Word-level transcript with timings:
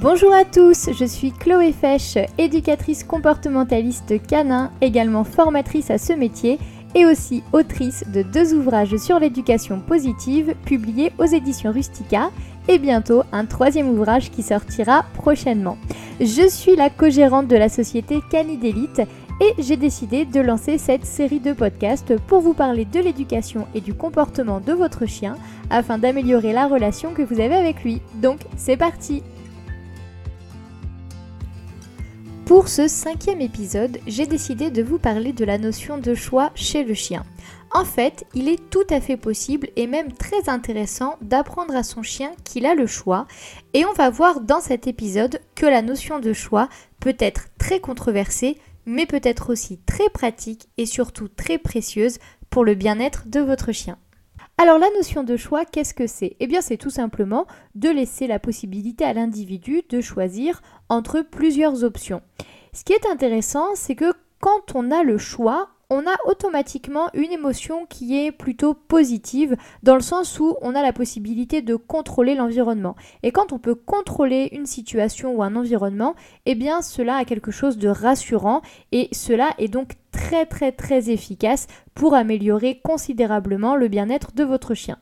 Bonjour 0.00 0.32
à 0.32 0.44
tous, 0.44 0.90
je 0.92 1.04
suis 1.04 1.32
Chloé 1.32 1.72
Fesch, 1.72 2.18
éducatrice 2.38 3.02
comportementaliste 3.02 4.24
canin, 4.28 4.70
également 4.80 5.24
formatrice 5.24 5.90
à 5.90 5.98
ce 5.98 6.12
métier 6.12 6.60
et 6.94 7.04
aussi 7.04 7.42
autrice 7.52 8.04
de 8.06 8.22
deux 8.22 8.54
ouvrages 8.54 8.96
sur 8.96 9.18
l'éducation 9.18 9.80
positive 9.80 10.54
publiés 10.64 11.10
aux 11.18 11.24
éditions 11.24 11.72
Rustica 11.72 12.30
et 12.68 12.78
bientôt 12.78 13.24
un 13.32 13.44
troisième 13.44 13.88
ouvrage 13.88 14.30
qui 14.30 14.44
sortira 14.44 15.04
prochainement. 15.14 15.76
Je 16.20 16.48
suis 16.48 16.76
la 16.76 16.90
co-gérante 16.90 17.48
de 17.48 17.56
la 17.56 17.68
société 17.68 18.20
Canidélite 18.30 19.02
et 19.40 19.60
j'ai 19.60 19.76
décidé 19.76 20.24
de 20.24 20.40
lancer 20.40 20.78
cette 20.78 21.06
série 21.06 21.40
de 21.40 21.52
podcasts 21.52 22.16
pour 22.28 22.40
vous 22.40 22.54
parler 22.54 22.84
de 22.84 23.00
l'éducation 23.00 23.66
et 23.74 23.80
du 23.80 23.94
comportement 23.94 24.60
de 24.60 24.72
votre 24.74 25.06
chien 25.06 25.34
afin 25.70 25.98
d'améliorer 25.98 26.52
la 26.52 26.68
relation 26.68 27.14
que 27.14 27.22
vous 27.22 27.40
avez 27.40 27.56
avec 27.56 27.82
lui. 27.82 28.00
Donc 28.22 28.38
c'est 28.56 28.76
parti 28.76 29.24
Pour 32.48 32.68
ce 32.68 32.88
cinquième 32.88 33.42
épisode, 33.42 33.98
j'ai 34.06 34.26
décidé 34.26 34.70
de 34.70 34.82
vous 34.82 34.98
parler 34.98 35.34
de 35.34 35.44
la 35.44 35.58
notion 35.58 35.98
de 35.98 36.14
choix 36.14 36.50
chez 36.54 36.82
le 36.82 36.94
chien. 36.94 37.26
En 37.72 37.84
fait, 37.84 38.24
il 38.32 38.48
est 38.48 38.70
tout 38.70 38.86
à 38.88 39.02
fait 39.02 39.18
possible 39.18 39.68
et 39.76 39.86
même 39.86 40.12
très 40.14 40.48
intéressant 40.48 41.18
d'apprendre 41.20 41.76
à 41.76 41.82
son 41.82 42.02
chien 42.02 42.32
qu'il 42.44 42.64
a 42.64 42.74
le 42.74 42.86
choix 42.86 43.26
et 43.74 43.84
on 43.84 43.92
va 43.92 44.08
voir 44.08 44.40
dans 44.40 44.62
cet 44.62 44.86
épisode 44.86 45.42
que 45.56 45.66
la 45.66 45.82
notion 45.82 46.20
de 46.20 46.32
choix 46.32 46.70
peut 47.00 47.16
être 47.18 47.48
très 47.58 47.80
controversée 47.80 48.56
mais 48.86 49.04
peut 49.04 49.20
être 49.24 49.52
aussi 49.52 49.78
très 49.84 50.08
pratique 50.08 50.70
et 50.78 50.86
surtout 50.86 51.28
très 51.28 51.58
précieuse 51.58 52.16
pour 52.48 52.64
le 52.64 52.74
bien-être 52.74 53.28
de 53.28 53.40
votre 53.40 53.72
chien. 53.72 53.98
Alors 54.60 54.80
la 54.80 54.90
notion 54.90 55.22
de 55.22 55.36
choix, 55.36 55.64
qu'est-ce 55.64 55.94
que 55.94 56.08
c'est? 56.08 56.34
Eh 56.40 56.48
bien 56.48 56.60
c'est 56.60 56.76
tout 56.76 56.90
simplement 56.90 57.46
de 57.76 57.90
laisser 57.90 58.26
la 58.26 58.40
possibilité 58.40 59.04
à 59.04 59.12
l'individu 59.12 59.82
de 59.88 60.00
choisir 60.00 60.62
entre 60.88 61.20
plusieurs 61.20 61.84
options. 61.84 62.22
Ce 62.72 62.82
qui 62.82 62.92
est 62.92 63.06
intéressant, 63.06 63.76
c'est 63.76 63.94
que 63.94 64.12
quand 64.40 64.74
on 64.74 64.90
a 64.90 65.04
le 65.04 65.16
choix, 65.16 65.68
on 65.90 66.00
a 66.08 66.16
automatiquement 66.26 67.08
une 67.14 67.30
émotion 67.30 67.86
qui 67.86 68.18
est 68.18 68.32
plutôt 68.32 68.74
positive 68.74 69.56
dans 69.84 69.94
le 69.94 70.00
sens 70.00 70.40
où 70.40 70.56
on 70.60 70.74
a 70.74 70.82
la 70.82 70.92
possibilité 70.92 71.62
de 71.62 71.76
contrôler 71.76 72.34
l'environnement. 72.34 72.96
Et 73.22 73.30
quand 73.30 73.52
on 73.52 73.60
peut 73.60 73.76
contrôler 73.76 74.48
une 74.50 74.66
situation 74.66 75.36
ou 75.36 75.42
un 75.44 75.54
environnement, 75.54 76.16
eh 76.46 76.56
bien 76.56 76.82
cela 76.82 77.14
a 77.14 77.24
quelque 77.24 77.52
chose 77.52 77.78
de 77.78 77.88
rassurant 77.88 78.62
et 78.90 79.08
cela 79.12 79.54
est 79.58 79.68
donc 79.68 79.92
très 80.46 80.72
très 80.72 81.10
efficace 81.10 81.66
pour 81.94 82.14
améliorer 82.14 82.80
considérablement 82.82 83.76
le 83.76 83.88
bien-être 83.88 84.34
de 84.34 84.44
votre 84.44 84.74
chien. 84.74 84.98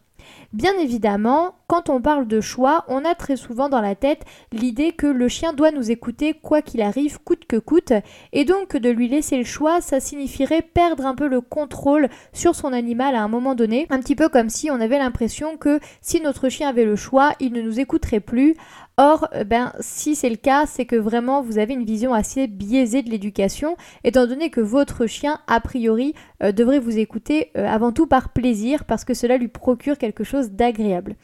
Bien 0.53 0.73
évidemment, 0.79 1.55
quand 1.67 1.91
on 1.91 2.01
parle 2.01 2.29
de 2.29 2.41
choix, 2.41 2.85
on 2.89 3.05
a 3.05 3.15
très 3.15 3.37
souvent 3.37 3.69
dans 3.69 3.81
la 3.81 3.95
tête 3.95 4.25
l'idée 4.53 4.93
que 4.93 5.07
le 5.07 5.29
chien 5.29 5.53
doit 5.53 5.73
nous 5.73 5.91
écouter 5.91 6.33
quoi 6.35 6.63
qu'il 6.63 6.81
arrive, 6.81 7.19
coûte 7.23 7.45
que 7.47 7.57
coûte, 7.57 7.93
et 8.33 8.45
donc 8.45 8.77
de 8.77 8.89
lui 8.89 9.09
laisser 9.09 9.37
le 9.37 9.45
choix, 9.45 9.81
ça 9.81 9.99
signifierait 9.99 10.63
perdre 10.63 11.07
un 11.07 11.15
peu 11.15 11.27
le 11.27 11.41
contrôle 11.41 12.09
sur 12.33 12.55
son 12.55 12.73
animal 12.73 13.17
à 13.17 13.23
un 13.23 13.29
moment 13.29 13.55
donné, 13.55 13.87
un 13.91 13.99
petit 13.99 14.15
peu 14.15 14.29
comme 14.29 14.49
si 14.49 14.71
on 14.71 14.81
avait 14.81 14.99
l'impression 14.99 15.57
que 15.57 15.81
si 16.01 16.21
notre 16.21 16.49
chien 16.49 16.69
avait 16.69 16.85
le 16.85 16.97
choix, 16.97 17.33
il 17.41 17.53
ne 17.53 17.63
nous 17.63 17.81
écouterait 17.81 18.21
plus, 18.21 18.55
Or, 18.99 19.29
euh, 19.35 19.45
ben, 19.45 19.75
si 19.81 20.15
c'est 20.15 20.31
le 20.31 20.37
cas, 20.37 20.65
c'est 20.65 20.87
que 20.87 20.97
vraiment 20.97 21.43
vous 21.43 21.59
avez 21.59 21.75
une 21.75 21.85
vision 21.85 22.15
assez 22.15 22.47
biaisée 22.47 23.03
de 23.03 23.11
l'éducation, 23.11 23.77
étant 24.05 24.27
donné 24.27 24.49
que 24.49 24.63
votre 24.63 25.07
chien, 25.07 25.39
a 25.49 25.61
priori, 25.61 26.15
euh, 26.43 26.51
devrait 26.51 26.79
vous 26.79 26.97
écouter 26.97 27.51
euh, 27.59 27.67
avant 27.69 27.93
tout 27.93 28.07
par 28.07 28.31
plaisir, 28.31 28.85
parce 28.85 29.05
que 29.05 29.13
cela 29.13 29.37
lui 29.37 29.49
procure 29.49 29.99
quelque 29.99 30.25
chose 30.25 30.53
d'agréable. 30.53 31.15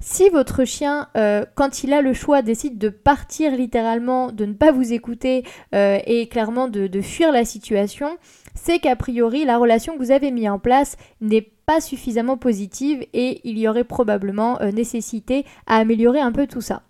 Si 0.00 0.28
votre 0.30 0.64
chien, 0.64 1.08
quand 1.54 1.84
il 1.84 1.92
a 1.92 2.00
le 2.00 2.14
choix, 2.14 2.42
décide 2.42 2.78
de 2.78 2.88
partir 2.88 3.52
littéralement, 3.52 4.32
de 4.32 4.46
ne 4.46 4.54
pas 4.54 4.72
vous 4.72 4.92
écouter 4.92 5.44
et 5.72 6.28
clairement 6.30 6.68
de, 6.68 7.00
fuir 7.02 7.32
la 7.32 7.44
situation, 7.44 8.16
c'est 8.54 8.78
qu'a 8.78 8.96
priori 8.96 9.44
la 9.44 9.58
relation 9.58 9.94
que 9.94 10.02
vous 10.02 10.10
avez 10.10 10.30
mise 10.30 10.48
en 10.48 10.58
place 10.58 10.96
n'est 11.20 11.50
pas 11.66 11.80
suffisamment 11.80 12.38
positive 12.38 13.06
et 13.12 13.40
il 13.44 13.58
y 13.58 13.68
aurait 13.68 13.84
probablement 13.84 14.58
nécessité 14.72 15.44
à 15.66 15.76
améliorer 15.76 16.20
un 16.20 16.32
peu 16.32 16.46
tout 16.46 16.62
ça. 16.62 16.82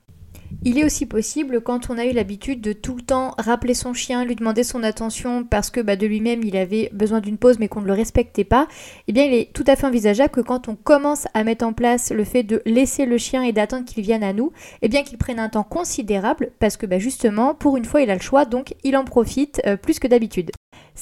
Il 0.63 0.79
est 0.79 0.85
aussi 0.85 1.07
possible 1.07 1.63
quand 1.63 1.89
on 1.89 1.97
a 1.97 2.05
eu 2.05 2.13
l'habitude 2.13 2.61
de 2.61 2.75
tout 2.75 2.95
le 2.95 3.01
temps 3.01 3.35
rappeler 3.39 3.73
son 3.73 3.95
chien, 3.95 4.27
lui 4.27 4.37
demander 4.37 4.63
son 4.63 4.83
attention 4.83 5.43
parce 5.43 5.71
que 5.71 5.81
bah, 5.81 5.97
de 5.97 6.07
lui-même 6.07 6.43
il 6.45 6.55
avait 6.55 6.91
besoin 6.93 7.21
d'une 7.21 7.39
pause 7.39 7.59
mais 7.59 7.69
qu'on 7.69 7.81
ne 7.81 7.87
le 7.87 7.95
respectait 7.95 8.45
pas, 8.45 8.69
eh 9.09 9.13
bien 9.13 9.25
il 9.25 9.33
est 9.33 9.55
tout 9.55 9.65
à 9.67 9.75
fait 9.75 9.87
envisageable 9.87 10.31
que 10.31 10.43
quand 10.43 10.69
on 10.69 10.77
commence 10.77 11.27
à 11.33 11.45
mettre 11.45 11.65
en 11.65 11.73
place 11.73 12.11
le 12.11 12.25
fait 12.25 12.43
de 12.43 12.61
laisser 12.67 13.07
le 13.07 13.17
chien 13.17 13.43
et 13.43 13.53
d'attendre 13.53 13.87
qu'il 13.87 14.05
vienne 14.05 14.23
à 14.23 14.35
nous, 14.35 14.53
eh 14.83 14.89
bien 14.89 15.03
qu'il 15.03 15.17
prenne 15.17 15.39
un 15.39 15.49
temps 15.49 15.63
considérable 15.65 16.51
parce 16.59 16.77
que 16.77 16.85
bah, 16.85 16.99
justement 16.99 17.55
pour 17.55 17.79
une 17.79 17.87
fois 17.87 18.03
il 18.03 18.11
a 18.11 18.15
le 18.15 18.21
choix 18.21 18.45
donc 18.45 18.75
il 18.85 18.99
en 18.99 19.05
profite 19.05 19.63
euh, 19.67 19.79
plus 19.79 19.99
que 19.99 20.09
d'habitude. 20.09 20.51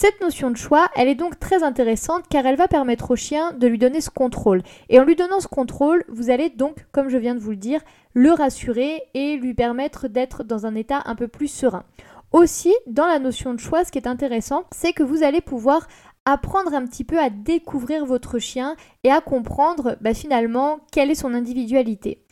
Cette 0.00 0.20
notion 0.20 0.52
de 0.52 0.56
choix, 0.56 0.88
elle 0.94 1.08
est 1.08 1.16
donc 1.16 1.40
très 1.40 1.64
intéressante 1.64 2.22
car 2.30 2.46
elle 2.46 2.54
va 2.54 2.68
permettre 2.68 3.10
au 3.10 3.16
chien 3.16 3.50
de 3.50 3.66
lui 3.66 3.78
donner 3.78 4.00
ce 4.00 4.10
contrôle. 4.10 4.62
Et 4.88 5.00
en 5.00 5.02
lui 5.02 5.16
donnant 5.16 5.40
ce 5.40 5.48
contrôle, 5.48 6.04
vous 6.06 6.30
allez 6.30 6.50
donc, 6.50 6.86
comme 6.92 7.08
je 7.08 7.18
viens 7.18 7.34
de 7.34 7.40
vous 7.40 7.50
le 7.50 7.56
dire, 7.56 7.80
le 8.14 8.30
rassurer 8.30 9.02
et 9.14 9.36
lui 9.38 9.54
permettre 9.54 10.06
d'être 10.06 10.44
dans 10.44 10.66
un 10.66 10.76
état 10.76 11.02
un 11.06 11.16
peu 11.16 11.26
plus 11.26 11.48
serein. 11.48 11.82
Aussi, 12.30 12.72
dans 12.86 13.08
la 13.08 13.18
notion 13.18 13.54
de 13.54 13.58
choix, 13.58 13.84
ce 13.84 13.90
qui 13.90 13.98
est 13.98 14.06
intéressant, 14.06 14.66
c'est 14.70 14.92
que 14.92 15.02
vous 15.02 15.24
allez 15.24 15.40
pouvoir 15.40 15.88
apprendre 16.24 16.74
un 16.74 16.86
petit 16.86 17.02
peu 17.02 17.18
à 17.18 17.28
découvrir 17.28 18.06
votre 18.06 18.38
chien 18.38 18.76
et 19.02 19.10
à 19.10 19.20
comprendre 19.20 19.96
bah, 20.00 20.14
finalement 20.14 20.78
quelle 20.92 21.10
est 21.10 21.16
son 21.16 21.34
individualité. 21.34 22.22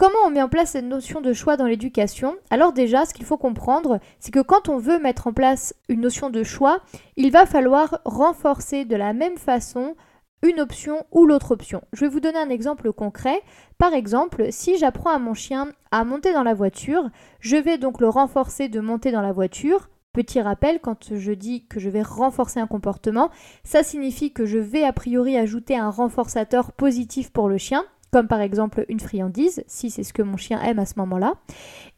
Comment 0.00 0.16
on 0.24 0.30
met 0.30 0.40
en 0.40 0.48
place 0.48 0.70
cette 0.70 0.86
notion 0.86 1.20
de 1.20 1.34
choix 1.34 1.58
dans 1.58 1.66
l'éducation? 1.66 2.38
Alors 2.48 2.72
déjà, 2.72 3.04
ce 3.04 3.12
qu'il 3.12 3.26
faut 3.26 3.36
comprendre, 3.36 4.00
c'est 4.18 4.32
que 4.32 4.40
quand 4.40 4.70
on 4.70 4.78
veut 4.78 4.98
mettre 4.98 5.26
en 5.26 5.34
place 5.34 5.74
une 5.90 6.00
notion 6.00 6.30
de 6.30 6.42
choix, 6.42 6.80
il 7.18 7.30
va 7.30 7.44
falloir 7.44 8.00
renforcer 8.06 8.86
de 8.86 8.96
la 8.96 9.12
même 9.12 9.36
façon 9.36 9.96
une 10.40 10.58
option 10.58 11.04
ou 11.12 11.26
l'autre 11.26 11.50
option. 11.50 11.82
Je 11.92 12.00
vais 12.00 12.08
vous 12.08 12.20
donner 12.20 12.38
un 12.38 12.48
exemple 12.48 12.94
concret. 12.94 13.42
Par 13.76 13.92
exemple, 13.92 14.46
si 14.48 14.78
j'apprends 14.78 15.10
à 15.10 15.18
mon 15.18 15.34
chien 15.34 15.68
à 15.90 16.02
monter 16.02 16.32
dans 16.32 16.44
la 16.44 16.54
voiture, 16.54 17.10
je 17.40 17.58
vais 17.58 17.76
donc 17.76 18.00
le 18.00 18.08
renforcer 18.08 18.70
de 18.70 18.80
monter 18.80 19.12
dans 19.12 19.20
la 19.20 19.32
voiture. 19.32 19.90
Petit 20.14 20.40
rappel, 20.40 20.80
quand 20.80 21.14
je 21.14 21.32
dis 21.32 21.66
que 21.66 21.78
je 21.78 21.90
vais 21.90 22.00
renforcer 22.00 22.58
un 22.58 22.66
comportement, 22.66 23.28
ça 23.64 23.82
signifie 23.82 24.32
que 24.32 24.46
je 24.46 24.56
vais 24.56 24.82
a 24.82 24.94
priori 24.94 25.36
ajouter 25.36 25.76
un 25.76 25.90
renforçateur 25.90 26.72
positif 26.72 27.30
pour 27.30 27.50
le 27.50 27.58
chien 27.58 27.84
comme 28.12 28.26
par 28.26 28.40
exemple 28.40 28.84
une 28.88 29.00
friandise, 29.00 29.62
si 29.66 29.90
c'est 29.90 30.02
ce 30.02 30.12
que 30.12 30.22
mon 30.22 30.36
chien 30.36 30.60
aime 30.62 30.78
à 30.78 30.86
ce 30.86 30.94
moment-là. 30.98 31.34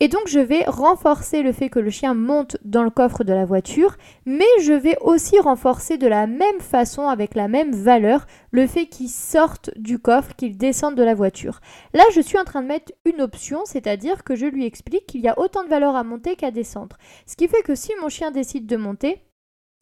Et 0.00 0.08
donc 0.08 0.26
je 0.26 0.40
vais 0.40 0.64
renforcer 0.66 1.42
le 1.42 1.52
fait 1.52 1.70
que 1.70 1.78
le 1.78 1.90
chien 1.90 2.14
monte 2.14 2.56
dans 2.64 2.82
le 2.82 2.90
coffre 2.90 3.24
de 3.24 3.32
la 3.32 3.44
voiture, 3.44 3.96
mais 4.26 4.44
je 4.62 4.72
vais 4.72 4.96
aussi 5.00 5.38
renforcer 5.38 5.98
de 5.98 6.06
la 6.06 6.26
même 6.26 6.60
façon, 6.60 7.08
avec 7.08 7.34
la 7.34 7.48
même 7.48 7.72
valeur, 7.72 8.26
le 8.50 8.66
fait 8.66 8.86
qu'il 8.86 9.08
sorte 9.08 9.70
du 9.76 9.98
coffre, 9.98 10.34
qu'il 10.36 10.56
descende 10.56 10.94
de 10.94 11.02
la 11.02 11.14
voiture. 11.14 11.60
Là, 11.94 12.04
je 12.14 12.20
suis 12.20 12.38
en 12.38 12.44
train 12.44 12.62
de 12.62 12.68
mettre 12.68 12.92
une 13.04 13.20
option, 13.20 13.60
c'est-à-dire 13.64 14.24
que 14.24 14.34
je 14.34 14.46
lui 14.46 14.66
explique 14.66 15.06
qu'il 15.06 15.20
y 15.20 15.28
a 15.28 15.38
autant 15.38 15.64
de 15.64 15.68
valeur 15.68 15.96
à 15.96 16.04
monter 16.04 16.36
qu'à 16.36 16.50
descendre. 16.50 16.96
Ce 17.26 17.36
qui 17.36 17.48
fait 17.48 17.62
que 17.62 17.74
si 17.74 17.92
mon 18.00 18.08
chien 18.08 18.30
décide 18.30 18.66
de 18.66 18.76
monter, 18.76 19.22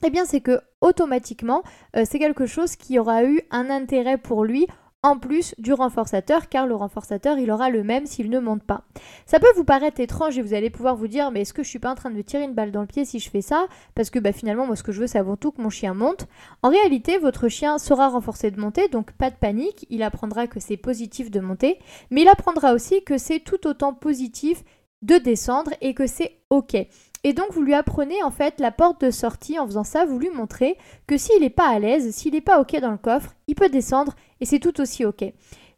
eh 0.04 0.10
bien 0.10 0.24
c'est 0.24 0.40
que 0.40 0.60
automatiquement 0.80 1.62
euh, 1.96 2.04
c'est 2.08 2.18
quelque 2.18 2.46
chose 2.46 2.76
qui 2.76 2.98
aura 2.98 3.24
eu 3.24 3.42
un 3.50 3.68
intérêt 3.68 4.16
pour 4.16 4.44
lui 4.44 4.66
en 5.02 5.18
plus 5.18 5.54
du 5.56 5.72
renforçateur, 5.72 6.48
car 6.50 6.66
le 6.66 6.74
renforçateur, 6.74 7.38
il 7.38 7.50
aura 7.50 7.70
le 7.70 7.82
même 7.82 8.04
s'il 8.04 8.28
ne 8.28 8.38
monte 8.38 8.62
pas. 8.62 8.82
Ça 9.24 9.40
peut 9.40 9.52
vous 9.56 9.64
paraître 9.64 9.98
étrange 10.00 10.36
et 10.36 10.42
vous 10.42 10.52
allez 10.52 10.68
pouvoir 10.68 10.94
vous 10.94 11.08
dire, 11.08 11.30
mais 11.30 11.40
est-ce 11.40 11.54
que 11.54 11.62
je 11.62 11.68
suis 11.68 11.78
pas 11.78 11.90
en 11.90 11.94
train 11.94 12.10
de 12.10 12.16
me 12.16 12.22
tirer 12.22 12.44
une 12.44 12.52
balle 12.52 12.70
dans 12.70 12.82
le 12.82 12.86
pied 12.86 13.06
si 13.06 13.18
je 13.18 13.30
fais 13.30 13.40
ça? 13.40 13.66
Parce 13.94 14.10
que 14.10 14.18
bah, 14.18 14.32
finalement, 14.32 14.66
moi, 14.66 14.76
ce 14.76 14.82
que 14.82 14.92
je 14.92 15.00
veux, 15.00 15.06
c'est 15.06 15.18
avant 15.18 15.36
tout 15.36 15.52
que 15.52 15.62
mon 15.62 15.70
chien 15.70 15.94
monte. 15.94 16.26
En 16.62 16.68
réalité, 16.68 17.16
votre 17.16 17.48
chien 17.48 17.78
sera 17.78 18.08
renforcé 18.08 18.50
de 18.50 18.60
monter, 18.60 18.88
donc 18.88 19.12
pas 19.12 19.30
de 19.30 19.36
panique, 19.36 19.86
il 19.88 20.02
apprendra 20.02 20.46
que 20.46 20.60
c'est 20.60 20.76
positif 20.76 21.30
de 21.30 21.40
monter, 21.40 21.78
mais 22.10 22.22
il 22.22 22.28
apprendra 22.28 22.74
aussi 22.74 23.02
que 23.02 23.16
c'est 23.16 23.40
tout 23.40 23.66
autant 23.66 23.94
positif 23.94 24.64
de 25.02 25.16
descendre 25.16 25.72
et 25.80 25.94
que 25.94 26.06
c'est 26.06 26.38
OK. 26.50 26.76
Et 27.22 27.32
donc 27.34 27.52
vous 27.52 27.62
lui 27.62 27.74
apprenez 27.74 28.22
en 28.22 28.30
fait 28.30 28.60
la 28.60 28.70
porte 28.70 29.04
de 29.04 29.10
sortie 29.10 29.58
en 29.58 29.66
faisant 29.66 29.84
ça, 29.84 30.06
vous 30.06 30.18
lui 30.18 30.30
montrez 30.30 30.76
que 31.06 31.18
s'il 31.18 31.40
n'est 31.40 31.50
pas 31.50 31.68
à 31.68 31.78
l'aise, 31.78 32.14
s'il 32.14 32.32
n'est 32.32 32.40
pas 32.40 32.60
OK 32.60 32.78
dans 32.80 32.90
le 32.90 32.96
coffre, 32.96 33.34
il 33.46 33.54
peut 33.54 33.68
descendre 33.68 34.14
et 34.40 34.46
c'est 34.46 34.58
tout 34.58 34.80
aussi 34.80 35.04
OK. 35.04 35.24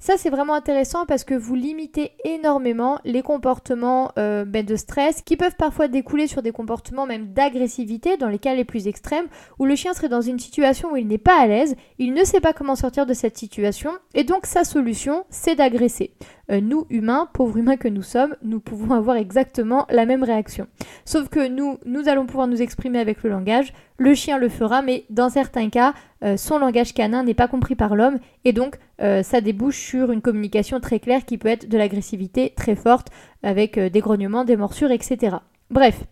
Ça, 0.03 0.15
c'est 0.17 0.31
vraiment 0.31 0.55
intéressant 0.55 1.07
parce 1.07 1.23
que 1.23 1.35
vous 1.35 1.55
limitez 1.55 2.11
énormément 2.25 2.99
les 3.05 3.23
comportements 3.23 4.11
euh, 4.19 4.45
ben, 4.45 4.67
de 4.67 4.75
stress 4.75 5.23
qui 5.23 5.37
peuvent 5.37 5.55
parfois 5.55 5.87
découler 5.87 6.27
sur 6.27 6.43
des 6.43 6.51
comportements 6.51 7.07
même 7.07 7.33
d'agressivité 7.33 8.17
dans 8.17 8.29
les 8.29 8.41
cas 8.41 8.53
les 8.57 8.65
plus 8.65 8.89
extrêmes 8.89 9.29
où 9.61 9.65
le 9.65 9.77
chien 9.77 9.95
serait 9.95 10.09
dans 10.09 10.21
une 10.21 10.41
situation 10.41 10.91
où 10.91 10.97
il 10.97 11.07
n'est 11.07 11.19
pas 11.19 11.41
à 11.41 11.47
l'aise, 11.47 11.77
il 11.99 12.15
ne 12.15 12.25
sait 12.25 12.41
pas 12.41 12.53
comment 12.53 12.75
sortir 12.75 13.07
de 13.07 13.15
cette 13.15 13.39
situation 13.39 13.93
et 14.13 14.25
donc 14.25 14.47
sa 14.47 14.65
solution, 14.65 15.25
c'est 15.31 15.55
d'agresser. 15.55 16.15
Euh, 16.51 16.61
nous 16.61 16.87
humains, 16.91 17.29
pauvres 17.33 17.59
humains 17.59 17.77
que 17.77 17.89
nous 17.89 18.03
sommes, 18.03 18.37
nous 18.43 18.61
pouvons 18.61 18.95
avoir 18.95 19.17
exactement 19.17 19.87
la 19.91 20.07
même 20.07 20.23
réaction. 20.23 20.67
Sauf 21.05 21.29
que 21.29 21.49
nous, 21.49 21.79
nous 21.85 22.09
allons 22.09 22.27
pouvoir 22.27 22.49
nous 22.49 22.63
exprimer 22.63 22.99
avec 22.99 23.23
le 23.23 23.31
langage, 23.31 23.73
le 23.99 24.15
chien 24.15 24.39
le 24.39 24.49
fera, 24.49 24.83
mais 24.83 25.05
dans 25.11 25.29
certains 25.29 25.71
cas, 25.71 25.95
euh, 26.25 26.37
son 26.37 26.59
langage 26.59 26.95
canin 26.95 27.23
n'est 27.23 27.35
pas 27.35 27.49
compris 27.49 27.75
par 27.75 27.95
l'homme, 27.95 28.19
et 28.45 28.53
donc 28.53 28.79
ça 29.25 29.41
débouche 29.41 29.79
sur 29.79 30.13
une 30.13 30.23
communication 30.23 30.79
très 30.79 31.01
claire 31.01 31.25
qui 31.25 31.37
peut 31.37 31.49
être 31.49 31.69
de 31.69 31.77
l'agressivité 31.77 32.53
très 32.55 32.77
forte, 32.77 33.09
avec 33.43 33.77
des 33.77 33.99
grognements, 33.99 34.45
des 34.45 34.57
morsures, 34.57 34.93
etc. 34.93 35.39
Bref, 35.71 36.05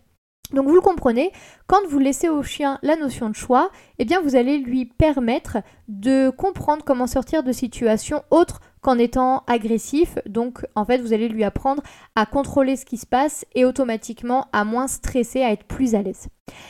donc 0.53 0.67
vous 0.67 0.75
le 0.75 0.81
comprenez, 0.81 1.31
quand 1.67 1.87
vous 1.89 1.99
laissez 1.99 2.27
au 2.27 2.43
chien 2.43 2.77
la 2.81 2.95
notion 2.95 3.29
de 3.29 3.35
choix, 3.35 3.71
eh 3.99 4.05
bien 4.05 4.21
vous 4.21 4.35
allez 4.35 4.57
lui 4.57 4.85
permettre 4.85 5.59
de 5.87 6.29
comprendre 6.29 6.83
comment 6.83 7.07
sortir 7.07 7.43
de 7.43 7.51
situations 7.51 8.23
autres 8.31 8.59
qu'en 8.81 8.97
étant 8.97 9.43
agressif. 9.47 10.17
Donc 10.25 10.65
en 10.75 10.85
fait, 10.85 10.97
vous 10.97 11.13
allez 11.13 11.29
lui 11.29 11.43
apprendre 11.43 11.83
à 12.15 12.25
contrôler 12.25 12.75
ce 12.75 12.85
qui 12.85 12.97
se 12.97 13.05
passe 13.05 13.45
et 13.55 13.65
automatiquement 13.65 14.47
à 14.53 14.65
moins 14.65 14.87
stresser, 14.87 15.41
à 15.41 15.51
être 15.51 15.65
plus 15.65 15.95
à 15.95 16.01
l'aise. 16.01 16.27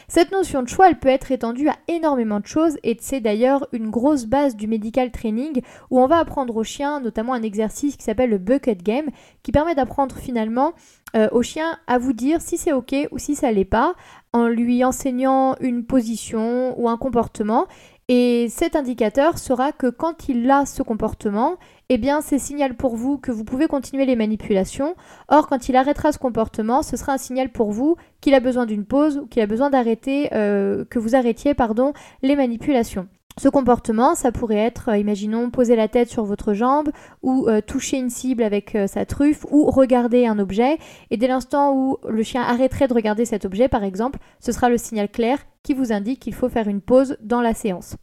Cette 0.08 0.32
notion 0.32 0.62
de 0.62 0.68
choix, 0.68 0.90
elle 0.90 1.00
peut 1.00 1.10
être 1.10 1.32
étendue 1.32 1.70
à 1.70 1.76
énormément 1.88 2.40
de 2.40 2.46
choses 2.46 2.78
et 2.84 2.98
c'est 3.00 3.20
d'ailleurs 3.20 3.68
une 3.72 3.90
grosse 3.90 4.26
base 4.26 4.56
du 4.56 4.68
medical 4.68 5.12
training 5.12 5.62
où 5.90 6.00
on 6.00 6.08
va 6.08 6.18
apprendre 6.18 6.56
au 6.56 6.64
chien 6.64 7.00
notamment 7.00 7.34
un 7.34 7.42
exercice 7.42 7.98
qui 7.98 8.04
s'appelle 8.04 8.30
le 8.30 8.38
bucket 8.38 8.84
game 8.84 9.10
qui 9.42 9.52
permet 9.52 9.74
d'apprendre 9.74 10.16
finalement 10.16 10.74
euh, 11.16 11.30
au 11.32 11.42
chien 11.42 11.78
à 11.88 11.98
vous 11.98 12.14
dire 12.14 12.42
si 12.42 12.58
c'est 12.58 12.74
ok 12.74 12.96
ou 13.12 13.18
si 13.18 13.36
ça 13.36 13.52
l'est 13.52 13.66
pas 13.66 13.96
en 14.34 14.48
lui 14.48 14.84
enseignant 14.84 15.56
une 15.60 15.86
position 15.86 16.80
ou 16.80 16.88
un 16.88 16.98
comportement 16.98 17.68
et 18.14 18.50
cet 18.50 18.76
indicateur 18.76 19.38
sera 19.38 19.72
que 19.72 19.88
quand 19.88 20.28
il 20.28 20.52
a 20.52 20.66
ce 20.66 20.84
comportement, 20.84 21.56
eh 21.88 21.98
bien 21.98 22.20
c'est 22.20 22.40
signal 22.40 22.76
pour 22.76 22.98
vous 22.98 23.18
que 23.18 23.32
vous 23.32 23.46
pouvez 23.46 23.68
continuer 23.68 24.06
les 24.06 24.18
manipulations. 24.18 24.96
Or, 25.30 25.48
quand 25.48 25.70
il 25.70 25.78
arrêtera 25.78 26.12
ce 26.12 26.18
comportement, 26.18 26.84
ce 26.84 26.98
sera 26.98 27.14
un 27.14 27.18
signal 27.18 27.54
pour 27.54 27.72
vous 27.72 27.96
qu'il 28.20 28.34
a 28.34 28.42
besoin 28.42 28.66
d'une 28.66 28.84
pause 28.84 29.20
ou 29.20 29.28
qu'il 29.28 29.42
a 29.42 29.48
besoin 29.48 29.70
d'arrêter, 29.70 30.28
euh, 30.34 30.84
que 30.84 31.00
vous 31.00 31.16
arrêtiez 31.16 31.54
pardon, 31.54 31.94
les 32.22 32.36
manipulations. 32.36 33.08
Ce 33.38 33.48
comportement, 33.48 34.14
ça 34.14 34.34
pourrait 34.34 34.58
être, 34.58 34.90
euh, 34.90 34.98
imaginons, 34.98 35.50
poser 35.50 35.78
la 35.78 35.88
tête 35.88 36.10
sur 36.10 36.26
votre 36.26 36.54
jambe 36.54 36.90
ou 37.24 37.48
euh, 37.48 37.62
toucher 37.62 37.96
une 37.96 38.10
cible 38.10 38.44
avec 38.44 38.78
sa 38.88 39.06
truffe 39.06 39.46
ou 39.52 39.72
regarder 39.72 40.26
un 40.28 40.38
objet. 40.38 40.80
Et 41.12 41.16
dès 41.16 41.28
l'instant 41.28 41.74
où 41.74 41.96
le 42.10 42.24
chien 42.24 42.42
arrêterait 42.42 42.90
de 42.90 42.94
regarder 42.94 43.24
cet 43.24 43.46
objet, 43.46 43.70
par 43.70 43.86
exemple, 43.86 44.20
ce 44.42 44.52
sera 44.52 44.68
le 44.68 44.78
signal 44.78 45.08
clair 45.08 45.38
qui 45.64 45.74
vous 45.74 45.92
indique 45.92 46.20
qu'il 46.20 46.34
faut 46.34 46.50
faire 46.50 46.68
une 46.68 46.82
pause 46.82 47.18
dans 47.22 47.42
la 47.42 47.54
séance. 47.54 47.96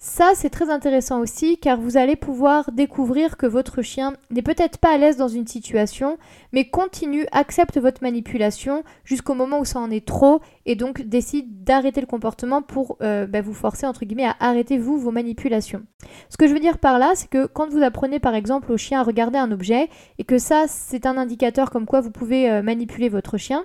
Ça, 0.00 0.30
c'est 0.36 0.50
très 0.50 0.70
intéressant 0.70 1.18
aussi 1.18 1.58
car 1.58 1.80
vous 1.80 1.96
allez 1.96 2.14
pouvoir 2.14 2.70
découvrir 2.70 3.36
que 3.36 3.46
votre 3.46 3.82
chien 3.82 4.14
n'est 4.30 4.42
peut-être 4.42 4.78
pas 4.78 4.94
à 4.94 4.96
l'aise 4.96 5.16
dans 5.16 5.26
une 5.26 5.48
situation, 5.48 6.18
mais 6.52 6.70
continue, 6.70 7.26
accepte 7.32 7.78
votre 7.78 8.00
manipulation 8.00 8.84
jusqu'au 9.02 9.34
moment 9.34 9.58
où 9.58 9.64
ça 9.64 9.80
en 9.80 9.90
est 9.90 10.06
trop 10.06 10.40
et 10.66 10.76
donc 10.76 11.02
décide 11.02 11.64
d'arrêter 11.64 12.00
le 12.00 12.06
comportement 12.06 12.62
pour 12.62 12.96
euh, 13.02 13.26
bah, 13.26 13.40
vous 13.40 13.54
forcer, 13.54 13.86
entre 13.86 14.04
guillemets, 14.04 14.26
à 14.26 14.36
arrêter 14.38 14.78
vous 14.78 14.98
vos 14.98 15.10
manipulations. 15.10 15.82
Ce 16.28 16.36
que 16.36 16.46
je 16.46 16.54
veux 16.54 16.60
dire 16.60 16.78
par 16.78 17.00
là, 17.00 17.12
c'est 17.16 17.28
que 17.28 17.46
quand 17.46 17.68
vous 17.68 17.82
apprenez 17.82 18.20
par 18.20 18.36
exemple 18.36 18.70
au 18.70 18.76
chien 18.76 19.00
à 19.00 19.02
regarder 19.02 19.38
un 19.38 19.50
objet 19.50 19.88
et 20.18 20.24
que 20.24 20.38
ça, 20.38 20.66
c'est 20.68 21.06
un 21.06 21.16
indicateur 21.16 21.70
comme 21.70 21.86
quoi 21.86 22.00
vous 22.00 22.12
pouvez 22.12 22.48
euh, 22.48 22.62
manipuler 22.62 23.08
votre 23.08 23.36
chien, 23.36 23.64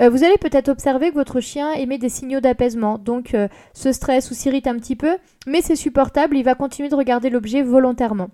euh, 0.00 0.08
vous 0.10 0.24
allez 0.24 0.38
peut-être 0.38 0.68
observer 0.68 1.10
que 1.10 1.14
votre 1.14 1.40
chien 1.40 1.72
émet 1.72 1.98
des 1.98 2.08
signaux 2.08 2.40
d'apaisement, 2.40 2.98
donc 2.98 3.34
euh, 3.34 3.48
se 3.74 3.92
stresse 3.92 4.30
ou 4.30 4.34
s'irrite 4.34 4.66
un 4.66 4.76
petit 4.76 4.96
peu, 4.96 5.16
mais 5.46 5.60
c'est 5.60 5.76
supportable, 5.76 6.36
il 6.36 6.44
va 6.44 6.54
continuer 6.54 6.88
de 6.88 6.94
regarder 6.94 7.30
l'objet 7.30 7.62
volontairement. 7.62 8.30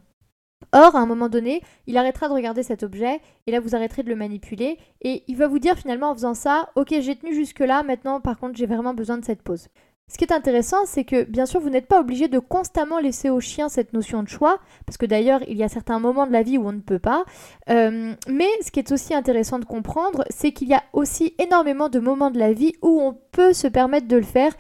Or, 0.73 0.97
à 0.97 1.01
un 1.01 1.07
moment 1.07 1.29
donné, 1.29 1.63
il 1.87 1.97
arrêtera 1.97 2.29
de 2.29 2.35
regarder 2.35 2.63
cet 2.63 2.83
objet, 2.83 3.21
et 3.47 3.53
là 3.53 3.61
vous 3.61 3.75
arrêterez 3.75 4.03
de 4.03 4.09
le 4.09 4.17
manipuler, 4.17 4.79
et 5.01 5.23
il 5.29 5.37
va 5.37 5.47
vous 5.47 5.59
dire 5.59 5.77
finalement 5.77 6.11
en 6.11 6.15
faisant 6.15 6.35
ça, 6.35 6.71
ok 6.75 6.95
j'ai 7.01 7.17
tenu 7.17 7.35
jusque-là, 7.35 7.83
maintenant 7.83 8.21
par 8.21 8.39
contre 8.39 8.57
j'ai 8.57 8.67
vraiment 8.67 8.95
besoin 8.95 9.19
de 9.19 9.25
cette 9.25 9.43
pause. 9.43 9.69
Ce 10.13 10.19
qui 10.19 10.25
est 10.25 10.33
intéressant, 10.33 10.85
c'est 10.85 11.05
que 11.05 11.25
bien 11.25 11.47
sûr, 11.47 11.61
vous 11.61 11.71
n'êtes 11.71 11.89
pas 11.89 11.99
obligé 11.99 12.29
de 12.29 12.39
constamment 12.39 12.99
laisser 12.99 13.31
au 13.31 13.41
chien 13.41 13.69
cette 13.69 13.93
notion 13.95 14.23
de 14.23 14.29
choix, 14.29 14.59
parce 14.87 14.99
que 14.99 15.07
d'ailleurs, 15.07 15.41
il 15.49 15.57
y 15.57 15.65
a 15.65 15.69
certains 15.69 15.99
moments 15.99 16.27
de 16.27 16.33
la 16.33 16.43
vie 16.43 16.59
où 16.59 16.69
on 16.69 16.73
ne 16.73 16.81
peut 16.81 16.99
pas. 16.99 17.25
Euh, 17.71 18.15
mais 18.29 18.49
ce 18.65 18.71
qui 18.71 18.81
est 18.81 18.93
aussi 18.93 19.15
intéressant 19.15 19.59
de 19.59 19.65
comprendre, 19.65 20.25
c'est 20.29 20.53
qu'il 20.53 20.69
y 20.69 20.75
a 20.75 20.83
aussi 20.93 21.35
énormément 21.39 21.89
de 21.89 21.99
moments 21.99 22.31
de 22.31 22.39
la 22.39 22.53
vie 22.53 22.75
où 22.83 23.01
on 23.01 23.19
peut 23.33 23.53
se 23.55 23.67
permettre 23.67 24.07
de 24.07 24.17
le 24.17 24.23
faire 24.23 24.55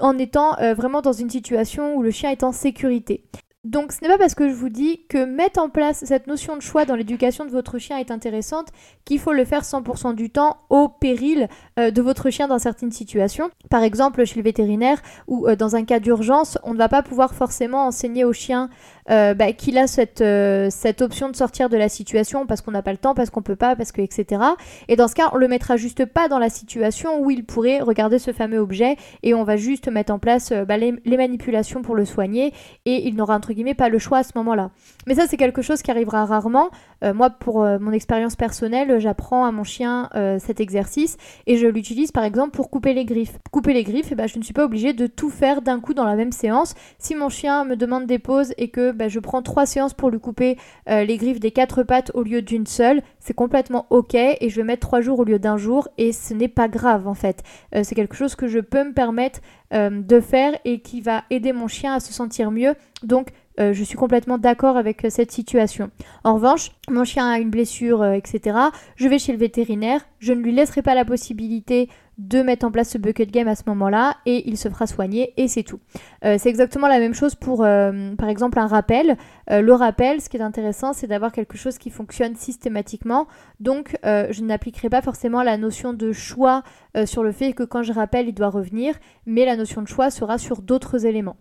en 0.00 0.16
étant 0.16 0.56
euh, 0.60 0.74
vraiment 0.74 1.02
dans 1.02 1.12
une 1.12 1.30
situation 1.30 1.96
où 1.96 2.02
le 2.02 2.10
chien 2.10 2.30
est 2.30 2.44
en 2.44 2.52
sécurité. 2.52 3.24
Donc 3.64 3.92
ce 3.92 4.02
n'est 4.02 4.08
pas 4.08 4.18
parce 4.18 4.34
que 4.34 4.48
je 4.48 4.54
vous 4.54 4.68
dis 4.68 5.00
que 5.08 5.24
mettre 5.24 5.58
en 5.58 5.70
place 5.70 6.04
cette 6.04 6.26
notion 6.26 6.56
de 6.56 6.60
choix 6.60 6.84
dans 6.84 6.96
l'éducation 6.96 7.46
de 7.46 7.50
votre 7.50 7.78
chien 7.78 7.96
est 7.96 8.10
intéressante 8.10 8.68
qu'il 9.06 9.18
faut 9.18 9.32
le 9.32 9.46
faire 9.46 9.62
100% 9.62 10.14
du 10.14 10.28
temps 10.28 10.58
au 10.68 10.88
péril 10.88 11.48
euh, 11.78 11.90
de 11.90 12.02
votre 12.02 12.28
chien 12.28 12.46
dans 12.46 12.58
certaines 12.58 12.92
situations. 12.92 13.50
Par 13.70 13.82
exemple 13.82 14.26
chez 14.26 14.36
le 14.36 14.42
vétérinaire 14.42 15.00
ou 15.28 15.48
euh, 15.48 15.56
dans 15.56 15.76
un 15.76 15.84
cas 15.84 15.98
d'urgence, 15.98 16.58
on 16.62 16.74
ne 16.74 16.78
va 16.78 16.90
pas 16.90 17.02
pouvoir 17.02 17.34
forcément 17.34 17.86
enseigner 17.86 18.24
au 18.24 18.34
chien 18.34 18.68
euh, 19.10 19.34
bah, 19.34 19.52
qu'il 19.52 19.76
a 19.76 19.86
cette, 19.86 20.22
euh, 20.22 20.68
cette 20.70 21.02
option 21.02 21.28
de 21.28 21.36
sortir 21.36 21.68
de 21.68 21.76
la 21.76 21.88
situation 21.88 22.46
parce 22.46 22.62
qu'on 22.62 22.70
n'a 22.70 22.82
pas 22.82 22.92
le 22.92 22.98
temps, 22.98 23.14
parce 23.14 23.30
qu'on 23.30 23.42
peut 23.42 23.56
pas, 23.56 23.76
parce 23.76 23.92
que 23.92 24.00
etc. 24.00 24.40
Et 24.88 24.96
dans 24.96 25.08
ce 25.08 25.14
cas, 25.14 25.28
on 25.32 25.36
le 25.36 25.46
mettra 25.46 25.76
juste 25.76 26.06
pas 26.06 26.28
dans 26.28 26.38
la 26.38 26.48
situation 26.48 27.20
où 27.20 27.30
il 27.30 27.44
pourrait 27.44 27.80
regarder 27.80 28.18
ce 28.18 28.32
fameux 28.32 28.58
objet 28.58 28.96
et 29.22 29.34
on 29.34 29.44
va 29.44 29.56
juste 29.56 29.88
mettre 29.88 30.12
en 30.12 30.18
place 30.18 30.52
euh, 30.52 30.64
bah, 30.64 30.78
les, 30.78 30.94
manipulations 31.16 31.82
pour 31.82 31.94
le 31.94 32.04
soigner 32.04 32.52
et 32.86 33.06
il 33.06 33.14
n'aura 33.14 33.36
entre 33.36 33.52
guillemets 33.52 33.74
pas 33.74 33.88
le 33.88 33.98
choix 33.98 34.18
à 34.18 34.22
ce 34.22 34.32
moment-là. 34.36 34.70
Mais 35.06 35.14
ça, 35.14 35.26
c'est 35.28 35.36
quelque 35.36 35.62
chose 35.62 35.82
qui 35.82 35.90
arrivera 35.90 36.24
rarement. 36.24 36.70
Moi, 37.12 37.30
pour 37.30 37.64
mon 37.80 37.92
expérience 37.92 38.36
personnelle, 38.36 38.98
j'apprends 38.98 39.44
à 39.44 39.52
mon 39.52 39.64
chien 39.64 40.08
cet 40.38 40.60
exercice 40.60 41.16
et 41.46 41.56
je 41.56 41.66
l'utilise 41.66 42.12
par 42.12 42.24
exemple 42.24 42.50
pour 42.50 42.70
couper 42.70 42.94
les 42.94 43.04
griffes. 43.04 43.38
Couper 43.50 43.74
les 43.74 43.84
griffes, 43.84 44.08
eh 44.12 44.14
ben, 44.14 44.26
je 44.26 44.38
ne 44.38 44.44
suis 44.44 44.54
pas 44.54 44.64
obligée 44.64 44.92
de 44.92 45.06
tout 45.06 45.30
faire 45.30 45.62
d'un 45.62 45.80
coup 45.80 45.94
dans 45.94 46.04
la 46.04 46.16
même 46.16 46.32
séance. 46.32 46.74
Si 46.98 47.14
mon 47.14 47.28
chien 47.28 47.64
me 47.64 47.76
demande 47.76 48.06
des 48.06 48.18
pauses 48.18 48.52
et 48.56 48.68
que 48.68 48.92
bah, 48.92 49.08
je 49.08 49.20
prends 49.20 49.42
trois 49.42 49.66
séances 49.66 49.94
pour 49.94 50.10
lui 50.10 50.20
couper 50.20 50.56
euh, 50.88 51.04
les 51.04 51.16
griffes 51.16 51.40
des 51.40 51.50
quatre 51.50 51.82
pattes 51.82 52.10
au 52.14 52.22
lieu 52.22 52.42
d'une 52.42 52.66
seule. 52.66 53.02
C'est 53.20 53.34
complètement 53.34 53.86
ok 53.90 54.14
et 54.14 54.48
je 54.48 54.56
vais 54.56 54.64
mettre 54.64 54.86
trois 54.86 55.00
jours 55.00 55.20
au 55.20 55.24
lieu 55.24 55.38
d'un 55.38 55.56
jour 55.56 55.88
et 55.98 56.12
ce 56.12 56.34
n'est 56.34 56.48
pas 56.48 56.68
grave 56.68 57.06
en 57.06 57.14
fait. 57.14 57.42
Euh, 57.74 57.82
c'est 57.84 57.94
quelque 57.94 58.16
chose 58.16 58.34
que 58.34 58.48
je 58.48 58.58
peux 58.58 58.84
me 58.84 58.92
permettre 58.92 59.40
euh, 59.72 59.90
de 59.90 60.20
faire 60.20 60.52
et 60.64 60.80
qui 60.80 61.00
va 61.00 61.24
aider 61.30 61.52
mon 61.52 61.68
chien 61.68 61.94
à 61.94 62.00
se 62.00 62.12
sentir 62.12 62.50
mieux. 62.50 62.74
Donc 63.02 63.28
je 63.58 63.84
suis 63.84 63.96
complètement 63.96 64.38
d'accord 64.38 64.76
avec 64.76 65.06
cette 65.10 65.30
situation. 65.30 65.90
En 66.24 66.34
revanche, 66.34 66.72
mon 66.90 67.04
chien 67.04 67.28
a 67.28 67.38
une 67.38 67.50
blessure, 67.50 68.04
etc. 68.04 68.58
Je 68.96 69.08
vais 69.08 69.18
chez 69.18 69.32
le 69.32 69.38
vétérinaire. 69.38 70.00
Je 70.18 70.32
ne 70.32 70.40
lui 70.40 70.52
laisserai 70.52 70.82
pas 70.82 70.94
la 70.94 71.04
possibilité 71.04 71.88
de 72.18 72.42
mettre 72.42 72.64
en 72.64 72.70
place 72.70 72.90
ce 72.90 72.98
bucket 72.98 73.30
game 73.30 73.48
à 73.48 73.56
ce 73.56 73.62
moment-là 73.66 74.16
et 74.24 74.48
il 74.48 74.56
se 74.56 74.68
fera 74.68 74.86
soigner 74.86 75.34
et 75.36 75.48
c'est 75.48 75.62
tout. 75.62 75.80
Euh, 76.24 76.36
c'est 76.38 76.48
exactement 76.48 76.86
la 76.86 76.98
même 76.98 77.14
chose 77.14 77.34
pour 77.34 77.64
euh, 77.64 78.14
par 78.16 78.28
exemple 78.28 78.58
un 78.58 78.66
rappel. 78.66 79.16
Euh, 79.50 79.60
le 79.60 79.72
rappel, 79.72 80.20
ce 80.20 80.28
qui 80.28 80.36
est 80.36 80.42
intéressant, 80.42 80.92
c'est 80.92 81.06
d'avoir 81.06 81.32
quelque 81.32 81.56
chose 81.56 81.78
qui 81.78 81.90
fonctionne 81.90 82.36
systématiquement. 82.36 83.26
Donc 83.60 83.96
je 84.04 84.42
n'appliquerai 84.42 84.88
pas 84.88 85.02
forcément 85.02 85.42
la 85.42 85.56
notion 85.56 85.92
de 85.92 86.12
choix 86.12 86.62
sur 87.04 87.22
le 87.22 87.32
fait 87.32 87.52
que 87.52 87.62
quand 87.62 87.82
je 87.82 87.92
rappelle, 87.92 88.28
il 88.28 88.34
doit 88.34 88.48
revenir, 88.48 88.94
mais 89.26 89.44
la 89.44 89.56
notion 89.56 89.82
de 89.82 89.88
choix 89.88 90.10
sera 90.10 90.38
sur 90.38 90.62
d'autres 90.62 91.06
éléments. 91.06 91.36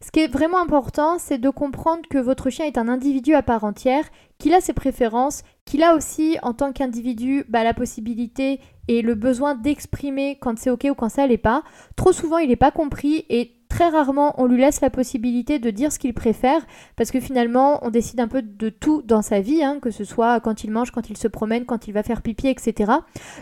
Ce 0.00 0.10
qui 0.10 0.20
est 0.20 0.28
vraiment 0.28 0.60
important, 0.60 1.18
c'est 1.18 1.38
de 1.38 1.50
comprendre 1.50 2.02
que 2.08 2.18
votre 2.18 2.50
chien 2.50 2.66
est 2.66 2.78
un 2.78 2.88
individu 2.88 3.34
à 3.34 3.42
part 3.42 3.64
entière, 3.64 4.04
qu'il 4.38 4.54
a 4.54 4.60
ses 4.60 4.72
préférences, 4.72 5.42
qu'il 5.64 5.82
a 5.82 5.94
aussi 5.94 6.38
en 6.42 6.52
tant 6.52 6.72
qu'individu 6.72 7.44
bah, 7.48 7.64
la 7.64 7.74
possibilité 7.74 8.60
et 8.88 9.02
le 9.02 9.14
besoin 9.14 9.54
d'exprimer 9.54 10.38
quand 10.40 10.58
c'est 10.58 10.70
ok 10.70 10.86
ou 10.90 10.94
quand 10.94 11.08
ça 11.08 11.26
l'est 11.26 11.38
pas. 11.38 11.62
Trop 11.96 12.12
souvent, 12.12 12.38
il 12.38 12.48
n'est 12.48 12.56
pas 12.56 12.70
compris 12.70 13.24
et 13.28 13.52
très 13.68 13.88
rarement 13.88 14.34
on 14.40 14.46
lui 14.46 14.60
laisse 14.60 14.80
la 14.80 14.90
possibilité 14.90 15.58
de 15.58 15.70
dire 15.70 15.92
ce 15.92 15.98
qu'il 15.98 16.14
préfère 16.14 16.64
parce 16.94 17.10
que 17.10 17.18
finalement 17.18 17.84
on 17.84 17.90
décide 17.90 18.20
un 18.20 18.28
peu 18.28 18.40
de 18.40 18.68
tout 18.68 19.02
dans 19.02 19.22
sa 19.22 19.40
vie, 19.40 19.62
hein, 19.62 19.80
que 19.82 19.90
ce 19.90 20.04
soit 20.04 20.40
quand 20.40 20.64
il 20.64 20.70
mange, 20.70 20.92
quand 20.92 21.10
il 21.10 21.16
se 21.16 21.28
promène, 21.28 21.64
quand 21.64 21.88
il 21.88 21.92
va 21.92 22.02
faire 22.02 22.22
pipi, 22.22 22.48
etc. 22.48 22.92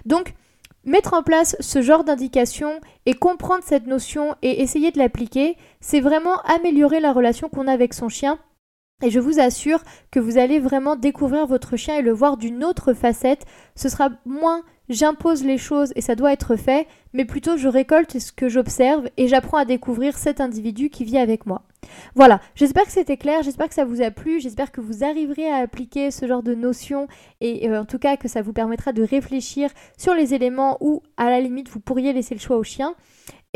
Donc 0.07 0.35
Mettre 0.87 1.14
en 1.14 1.23
place 1.23 1.57
ce 1.61 1.81
genre 1.81 2.05
d'indication 2.05 2.81
et 3.07 3.14
comprendre 3.14 3.64
cette 3.64 3.87
notion 3.87 4.35
et 4.43 4.61
essayer 4.61 4.91
de 4.91 4.99
l'appliquer, 4.99 5.57
c'est 5.81 6.00
vraiment 6.00 6.41
améliorer 6.43 7.00
la 7.00 7.12
relation 7.12 7.49
qu'on 7.49 7.69
a 7.69 7.73
avec 7.73 7.95
son 7.95 8.11
chien. 8.11 8.38
Et 9.03 9.11
je 9.11 9.19
vous 9.19 9.41
assure 9.41 9.83
que 10.11 10.21
vous 10.21 10.37
allez 10.37 10.61
vraiment 10.61 10.97
découvrir 10.97 11.47
votre 11.47 11.76
chien 11.76 11.97
et 11.97 12.03
le 12.03 12.12
voir 12.12 12.37
d'une 12.37 12.62
autre 12.62 12.93
facette. 12.93 13.47
Ce 13.76 13.88
sera 13.88 14.11
moins 14.26 14.62
j'impose 14.88 15.43
les 15.43 15.59
choses 15.59 15.93
et 15.97 16.03
ça 16.03 16.14
doit 16.14 16.33
être 16.33 16.57
fait, 16.57 16.87
mais 17.14 17.25
plutôt 17.25 17.57
je 17.57 17.69
récolte 17.69 18.19
ce 18.19 18.33
que 18.33 18.49
j'observe 18.49 19.09
et 19.17 19.29
j'apprends 19.29 19.59
à 19.59 19.64
découvrir 19.64 20.19
cet 20.19 20.41
individu 20.41 20.91
qui 20.91 21.05
vit 21.05 21.19
avec 21.19 21.47
moi. 21.47 21.62
Voilà, 22.14 22.41
j'espère 22.55 22.85
que 22.85 22.93
c'était 22.93 23.17
clair, 23.17 23.43
j'espère 23.43 23.69
que 23.69 23.75
ça 23.75 23.85
vous 23.85 24.03
a 24.03 24.11
plu, 24.11 24.41
j'espère 24.41 24.73
que 24.73 24.81
vous 24.81 25.05
arriverez 25.05 25.49
à 25.49 25.57
appliquer 25.57 26.11
ce 26.11 26.26
genre 26.26 26.43
de 26.43 26.55
notions 26.55 27.09
et 27.41 27.69
euh, 27.69 27.81
en 27.81 27.85
tout 27.85 27.99
cas 27.99 28.17
que 28.17 28.29
ça 28.29 28.43
vous 28.43 28.53
permettra 28.53 28.93
de 28.93 29.03
réfléchir 29.03 29.71
sur 29.97 30.14
les 30.14 30.35
éléments 30.35 30.79
où 30.81 31.03
à 31.17 31.31
la 31.31 31.41
limite 31.41 31.69
vous 31.69 31.81
pourriez 31.81 32.12
laisser 32.12 32.35
le 32.35 32.41
choix 32.41 32.57
au 32.57 32.64
chien. 32.64 32.95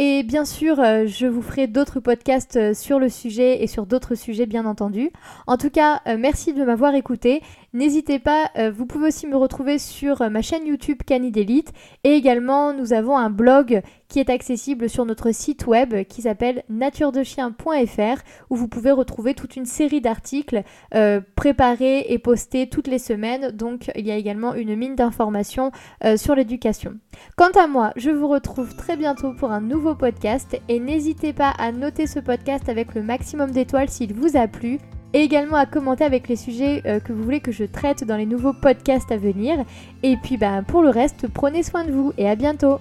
Et 0.01 0.23
bien 0.23 0.45
sûr, 0.45 0.79
euh, 0.79 1.07
je 1.07 1.27
vous 1.27 1.43
ferai 1.43 1.67
d'autres 1.67 1.99
podcasts 1.99 2.55
euh, 2.55 2.73
sur 2.73 3.01
le 3.01 3.09
sujet 3.09 3.65
et 3.65 3.67
sur 3.67 3.85
d'autres 3.85 4.15
sujets, 4.15 4.47
bien 4.47 4.65
entendu. 4.65 5.11
En 5.49 5.57
tout 5.57 5.71
cas, 5.71 6.01
merci 6.17 6.53
de 6.53 6.63
m'avoir 6.63 6.95
écouté 6.95 7.43
N'hésitez 7.75 8.19
pas, 8.19 8.51
euh, 8.57 8.71
vous 8.71 8.87
pouvez 8.87 9.09
aussi 9.09 9.27
me 9.27 9.37
retrouver 9.37 9.79
sur 9.79 10.23
euh, 10.23 10.31
ma 10.31 10.41
chaîne 10.41 10.67
YouTube 10.67 11.03
Canid 11.05 11.37
Elite 11.37 11.75
et 12.03 12.15
également 12.15 12.73
nous 12.73 12.95
avons 12.95 13.19
un 13.19 13.29
blog 13.29 13.83
qui 14.09 14.21
est 14.21 14.31
accessible 14.31 14.89
sur 14.89 15.05
notre 15.05 15.33
site 15.33 15.67
web 15.67 16.07
qui 16.07 16.23
s'appelle 16.23 16.65
naturedechien.fr 16.71 18.23
où 18.49 18.57
vous 18.57 18.69
pouvez 18.69 18.91
retrouver 18.91 19.35
toute 19.35 19.55
une 19.55 19.67
série 19.67 20.01
d'articles 20.01 20.63
euh, 20.95 21.21
préparés 21.37 22.07
et 22.09 22.19
postés 22.19 22.71
toutes 22.71 22.87
les 22.87 22.99
semaines. 22.99 23.51
Donc 23.51 23.91
il 23.95 24.07
y 24.07 24.11
a 24.11 24.17
également 24.17 24.55
une 24.55 24.75
mine 24.75 24.97
d'informations 24.97 25.71
sur 26.17 26.35
l'éducation. 26.35 26.95
Quant 27.37 27.51
à 27.51 27.67
moi, 27.67 27.93
je 27.97 28.11
vous 28.11 28.29
retrouve 28.29 28.77
très 28.77 28.97
bientôt 28.97 29.35
pour 29.35 29.51
un 29.51 29.61
nouveau 29.61 29.88
podcast 29.95 30.61
et 30.69 30.81
n'hésitez 30.81 31.33
pas 31.33 31.51
à 31.51 31.73
noter 31.73 32.07
ce 32.07 32.21
podcast 32.21 32.69
avec 32.69 32.95
le 32.95 33.03
maximum 33.03 33.51
d'étoiles 33.51 33.89
s'il 33.89 34.15
vous 34.15 34.37
a 34.37 34.47
plu 34.47 34.79
et 35.15 35.21
également 35.21 35.57
à 35.57 35.67
commenter 35.67 36.05
avec 36.05 36.29
les 36.29 36.37
sujets 36.37 36.83
euh, 36.87 37.01
que 37.01 37.13
vous 37.13 37.23
voulez 37.23 37.41
que 37.41 37.53
je 37.53 37.65
traite 37.65 38.05
dans 38.05 38.17
les 38.17 38.27
nouveaux 38.27 38.53
podcasts 38.53 39.11
à 39.11 39.17
venir. 39.17 39.65
Et 40.03 40.17
puis 40.17 40.37
bah, 40.37 40.63
pour 40.67 40.83
le 40.83 40.91
reste, 40.91 41.27
prenez 41.33 41.63
soin 41.63 41.85
de 41.85 41.93
vous 41.93 42.13
et 42.19 42.29
à 42.29 42.35
bientôt 42.35 42.79